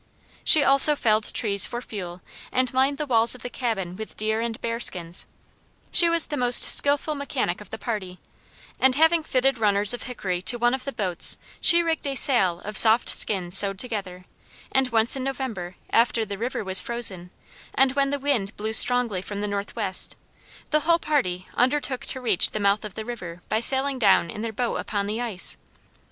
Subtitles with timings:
[0.43, 4.41] She also felled trees for fuel and lined the walls of the cabin with deer
[4.41, 5.27] and bear skins;
[5.91, 8.17] she was the most skilful mechanic of the party,
[8.79, 12.61] and having fitted runners of hickory to one of the boats she rigged a sail
[12.61, 14.25] of soft skins sewed together,
[14.71, 17.29] and once in November, after the river was frozen,
[17.75, 20.15] and when the wind blew strongly from the northwest,
[20.71, 24.41] the whole party undertook to reach the mouth of the river by sailing down in
[24.41, 25.57] their boat upon the ice.